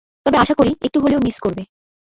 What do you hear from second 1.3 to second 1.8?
করবে।